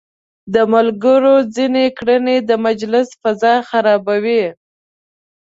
د 0.53 0.55
ملګرو 0.73 1.35
ځينې 1.55 1.85
کړنې 1.97 2.35
د 2.49 2.51
مجلس 2.65 3.07
فضا 3.21 3.55
خرابوي. 3.69 4.43